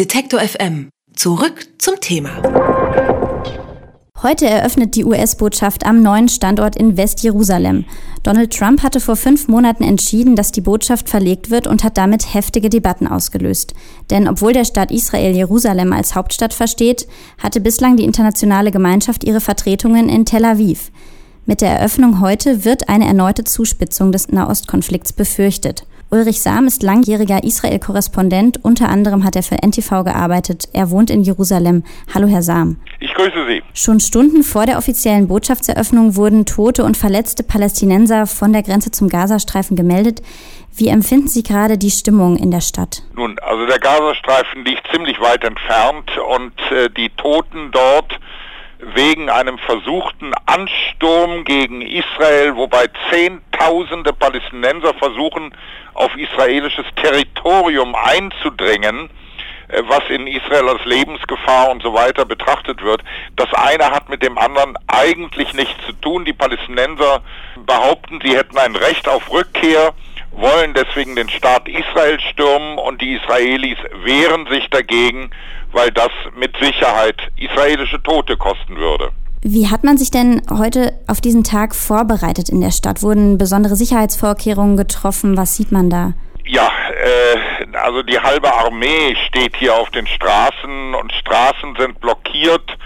[0.00, 0.88] Detektor FM.
[1.14, 2.30] Zurück zum Thema.
[4.22, 7.84] Heute eröffnet die US-Botschaft am neuen Standort in Westjerusalem.
[8.22, 12.32] Donald Trump hatte vor fünf Monaten entschieden, dass die Botschaft verlegt wird und hat damit
[12.32, 13.74] heftige Debatten ausgelöst.
[14.08, 17.06] Denn obwohl der Staat Israel Jerusalem als Hauptstadt versteht,
[17.36, 20.90] hatte bislang die internationale Gemeinschaft ihre Vertretungen in Tel Aviv.
[21.44, 25.84] Mit der Eröffnung heute wird eine erneute Zuspitzung des Nahostkonflikts befürchtet.
[26.12, 28.58] Ulrich Sam ist langjähriger Israel-Korrespondent.
[28.64, 30.64] Unter anderem hat er für NTV gearbeitet.
[30.72, 31.84] Er wohnt in Jerusalem.
[32.12, 32.80] Hallo, Herr Sam.
[32.98, 33.62] Ich grüße Sie.
[33.74, 39.08] Schon Stunden vor der offiziellen Botschaftseröffnung wurden tote und verletzte Palästinenser von der Grenze zum
[39.08, 40.20] Gazastreifen gemeldet.
[40.74, 43.02] Wie empfinden Sie gerade die Stimmung in der Stadt?
[43.14, 48.18] Nun, also der Gazastreifen liegt ziemlich weit entfernt und äh, die Toten dort
[48.94, 55.54] wegen einem versuchten Ansturm gegen Israel, wobei Zehntausende Palästinenser versuchen,
[55.94, 59.10] auf israelisches Territorium einzudringen,
[59.68, 63.02] äh, was in Israel als Lebensgefahr und so weiter betrachtet wird.
[63.36, 66.24] Das eine hat mit dem anderen eigentlich nichts zu tun.
[66.24, 67.22] Die Palästinenser
[67.66, 69.92] behaupten, sie hätten ein Recht auf Rückkehr,
[70.32, 75.30] wollen deswegen den Staat Israel stürmen und die Israelis wehren sich dagegen
[75.72, 79.10] weil das mit Sicherheit israelische Tote kosten würde.
[79.42, 83.02] Wie hat man sich denn heute auf diesen Tag vorbereitet in der Stadt?
[83.02, 85.36] Wurden besondere Sicherheitsvorkehrungen getroffen?
[85.36, 86.12] Was sieht man da?
[86.44, 86.68] Ja,
[87.02, 92.76] äh, also die halbe Armee steht hier auf den Straßen und Straßen sind blockiert.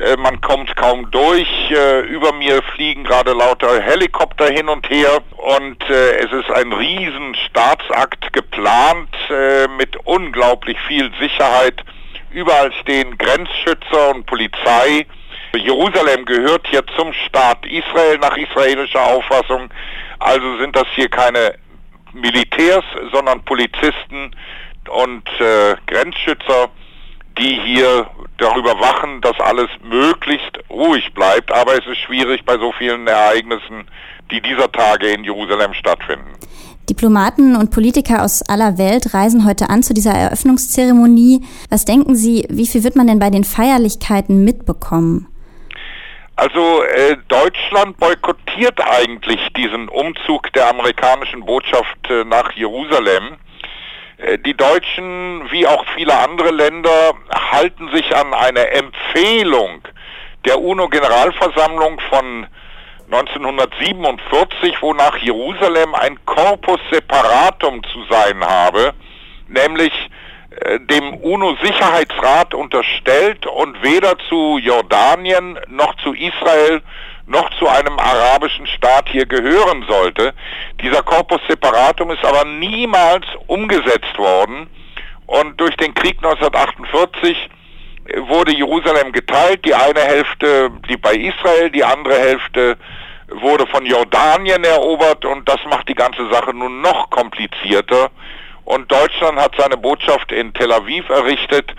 [0.00, 1.48] Äh, man kommt kaum durch.
[1.70, 6.72] Äh, über mir fliegen gerade lauter Helikopter hin und her und äh, es ist ein
[6.72, 9.08] riesen Staatsakt geplant
[9.78, 11.84] mit unglaublich viel Sicherheit
[12.32, 15.06] Überall stehen Grenzschützer und Polizei.
[15.56, 19.68] Jerusalem gehört hier zum Staat Israel nach israelischer Auffassung.
[20.20, 21.54] Also sind das hier keine
[22.12, 24.34] Militärs, sondern Polizisten
[24.88, 26.68] und äh, Grenzschützer,
[27.38, 28.08] die hier
[28.38, 31.52] darüber wachen, dass alles möglichst ruhig bleibt.
[31.52, 33.88] Aber es ist schwierig bei so vielen Ereignissen,
[34.30, 36.32] die dieser Tage in Jerusalem stattfinden.
[36.90, 41.40] Diplomaten und Politiker aus aller Welt reisen heute an zu dieser Eröffnungszeremonie.
[41.70, 45.28] Was denken Sie, wie viel wird man denn bei den Feierlichkeiten mitbekommen?
[46.34, 53.36] Also äh, Deutschland boykottiert eigentlich diesen Umzug der amerikanischen Botschaft äh, nach Jerusalem.
[54.16, 57.12] Äh, die Deutschen, wie auch viele andere Länder,
[57.52, 59.82] halten sich an eine Empfehlung
[60.44, 62.46] der UNO-Generalversammlung von
[63.12, 68.94] 1947, wonach Jerusalem ein Corpus Separatum zu sein habe,
[69.48, 69.92] nämlich
[70.50, 76.82] äh, dem UNO-Sicherheitsrat unterstellt und weder zu Jordanien noch zu Israel
[77.26, 80.34] noch zu einem arabischen Staat hier gehören sollte.
[80.80, 84.68] Dieser Corpus Separatum ist aber niemals umgesetzt worden
[85.26, 87.50] und durch den Krieg 1948
[88.16, 92.76] wurde Jerusalem geteilt, die eine Hälfte blieb bei Israel, die andere Hälfte
[93.32, 98.10] wurde von Jordanien erobert und das macht die ganze Sache nun noch komplizierter.
[98.64, 101.74] Und Deutschland hat seine Botschaft in Tel Aviv errichtet,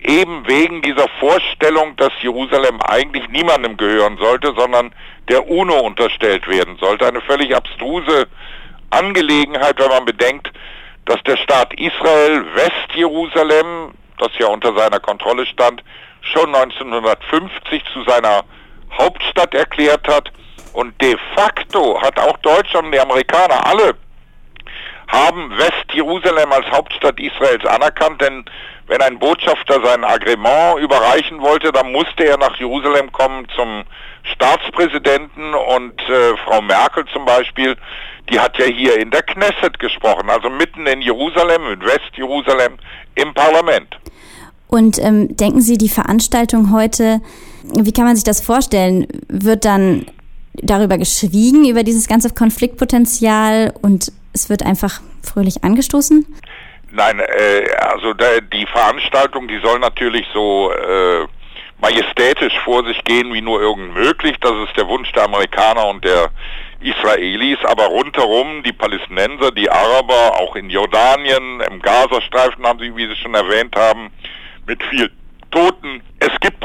[0.00, 4.94] eben wegen dieser Vorstellung, dass Jerusalem eigentlich niemandem gehören sollte, sondern
[5.28, 7.06] der UNO unterstellt werden sollte.
[7.06, 8.28] Eine völlig abstruse
[8.90, 10.52] Angelegenheit, wenn man bedenkt,
[11.06, 15.82] dass der Staat Israel Westjerusalem, das ja unter seiner Kontrolle stand,
[16.20, 18.44] schon 1950 zu seiner
[18.98, 20.30] Hauptstadt erklärt hat
[20.74, 23.94] und de facto hat auch Deutschland und die Amerikaner alle
[25.06, 28.44] haben Westjerusalem als Hauptstadt Israels anerkannt, denn
[28.86, 33.84] wenn ein Botschafter sein Agreement überreichen wollte, dann musste er nach Jerusalem kommen zum
[34.34, 37.76] Staatspräsidenten und äh, Frau Merkel zum Beispiel,
[38.30, 42.78] die hat ja hier in der Knesset gesprochen, also mitten in Jerusalem, in Westjerusalem,
[43.14, 43.96] im Parlament.
[44.66, 47.20] Und ähm, denken Sie, die Veranstaltung heute,
[47.62, 49.06] wie kann man sich das vorstellen?
[49.28, 50.06] Wird dann
[50.54, 56.26] darüber geschwiegen, über dieses ganze Konfliktpotenzial und es wird einfach fröhlich angestoßen?
[56.92, 61.26] Nein, äh, also da, die Veranstaltung, die soll natürlich so äh,
[61.80, 64.36] majestätisch vor sich gehen, wie nur irgend möglich.
[64.40, 66.30] Das ist der Wunsch der Amerikaner und der
[66.80, 73.06] Israelis, aber rundherum die Palästinenser, die Araber, auch in Jordanien, im Gazastreifen haben sie, wie
[73.06, 74.10] Sie schon erwähnt haben,
[74.66, 75.10] mit viel
[75.50, 76.02] Toten.
[76.18, 76.60] Es gibt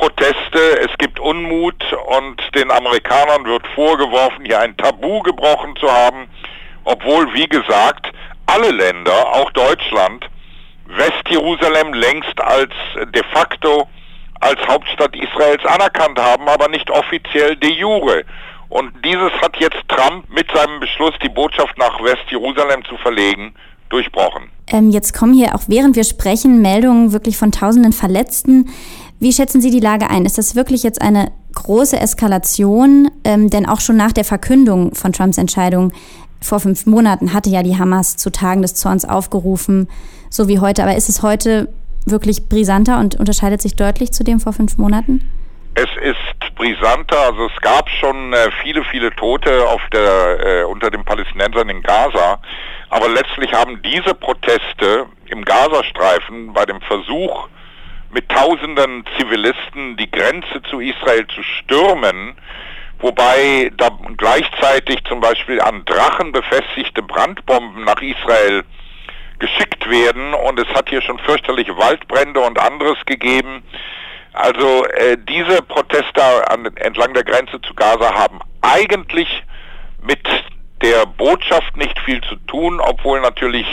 [0.60, 1.76] Proteste, es gibt Unmut
[2.08, 6.28] und den Amerikanern wird vorgeworfen, hier ein Tabu gebrochen zu haben,
[6.84, 8.12] obwohl, wie gesagt,
[8.46, 10.26] alle Länder, auch Deutschland,
[10.88, 12.74] Westjerusalem längst als
[13.14, 13.88] de facto
[14.42, 18.24] als Hauptstadt Israels anerkannt haben, aber nicht offiziell de jure.
[18.70, 23.54] Und dieses hat jetzt Trump mit seinem Beschluss, die Botschaft nach Westjerusalem zu verlegen,
[23.90, 24.50] durchbrochen.
[24.68, 28.70] Ähm, jetzt kommen hier auch während wir sprechen Meldungen wirklich von tausenden Verletzten.
[29.22, 30.26] Wie schätzen Sie die Lage ein?
[30.26, 33.12] Ist das wirklich jetzt eine große Eskalation?
[33.26, 35.92] Ähm, denn auch schon nach der Verkündung von Trumps Entscheidung
[36.42, 39.90] vor fünf Monaten hatte ja die Hamas zu Tagen des Zorns aufgerufen,
[40.30, 40.84] so wie heute.
[40.84, 41.68] Aber ist es heute
[42.06, 45.30] wirklich brisanter und unterscheidet sich deutlich zu dem vor fünf Monaten?
[45.76, 50.90] Es ist brisanter, also es gab schon äh, viele, viele Tote auf der, äh, unter
[50.90, 52.40] den Palästinensern in Gaza,
[52.90, 57.50] aber letztlich haben diese Proteste im Gazastreifen bei dem Versuch,
[58.12, 62.36] mit tausenden Zivilisten die Grenze zu Israel zu stürmen,
[63.00, 68.64] wobei da gleichzeitig zum Beispiel an Drachen befestigte Brandbomben nach Israel
[69.38, 73.64] geschickt werden und es hat hier schon fürchterliche Waldbrände und anderes gegeben.
[74.34, 79.44] Also äh, diese Proteste an, entlang der Grenze zu Gaza haben eigentlich
[80.02, 80.28] mit
[80.82, 83.68] der Botschaft nicht viel zu tun, obwohl natürlich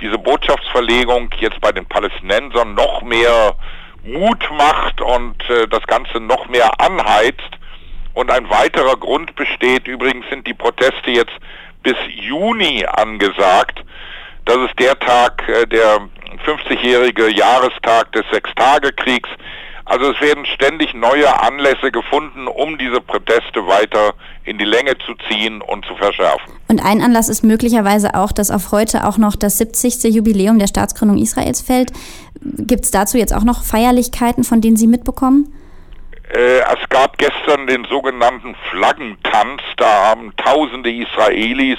[0.00, 3.54] diese Botschaftsverlegung jetzt bei den Palästinensern noch mehr
[4.04, 7.50] Mut macht und äh, das Ganze noch mehr anheizt.
[8.14, 11.32] Und ein weiterer Grund besteht, übrigens sind die Proteste jetzt
[11.82, 13.84] bis Juni angesagt.
[14.44, 16.00] Das ist der Tag, äh, der
[16.44, 19.28] 50-jährige Jahrestag des Sechstagekriegs.
[19.90, 24.14] Also es werden ständig neue Anlässe gefunden, um diese Proteste weiter
[24.44, 26.52] in die Länge zu ziehen und zu verschärfen.
[26.68, 30.14] Und ein Anlass ist möglicherweise auch, dass auf heute auch noch das 70.
[30.14, 31.92] Jubiläum der Staatsgründung Israels fällt.
[32.40, 35.52] Gibt es dazu jetzt auch noch Feierlichkeiten, von denen Sie mitbekommen?
[36.32, 39.62] Äh, es gab gestern den sogenannten Flaggentanz.
[39.76, 41.78] Da haben tausende Israelis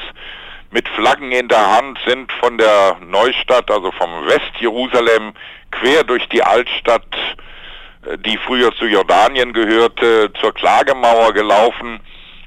[0.71, 5.33] mit Flaggen in der Hand sind von der Neustadt, also vom Westjerusalem,
[5.69, 7.05] quer durch die Altstadt,
[8.05, 11.99] äh, die früher zu Jordanien gehörte, zur Klagemauer gelaufen.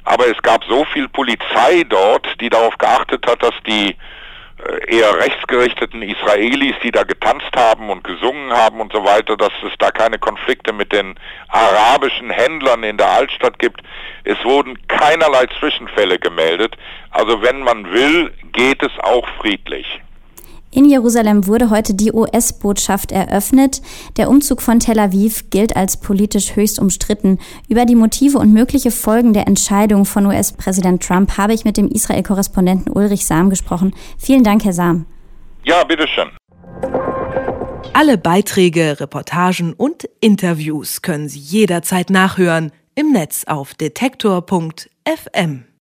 [0.05, 3.97] Aber es gab so viel Polizei dort, die darauf geachtet hat, dass die
[4.87, 9.73] eher rechtsgerichteten Israelis, die da getanzt haben und gesungen haben und so weiter, dass es
[9.79, 11.15] da keine Konflikte mit den
[11.49, 13.83] arabischen Händlern in der Altstadt gibt.
[14.25, 16.77] Es wurden keinerlei Zwischenfälle gemeldet.
[17.11, 20.01] Also wenn man will, geht es auch friedlich.
[20.75, 23.81] In Jerusalem wurde heute die US-Botschaft eröffnet.
[24.17, 27.39] Der Umzug von Tel Aviv gilt als politisch höchst umstritten.
[27.69, 31.87] Über die Motive und mögliche Folgen der Entscheidung von US-Präsident Trump habe ich mit dem
[31.87, 33.95] Israel-Korrespondenten Ulrich Sam gesprochen.
[34.19, 35.07] Vielen Dank, Herr Sam.
[35.63, 36.31] Ja, bitteschön.
[37.93, 45.65] Alle Beiträge, Reportagen und Interviews können Sie jederzeit nachhören im Netz auf detektor.fm.